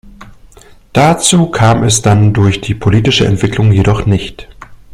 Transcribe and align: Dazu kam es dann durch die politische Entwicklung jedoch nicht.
Dazu 0.93 1.51
kam 1.51 1.83
es 1.83 2.01
dann 2.01 2.33
durch 2.33 2.59
die 2.59 2.73
politische 2.73 3.27
Entwicklung 3.27 3.71
jedoch 3.71 4.07
nicht. 4.07 4.47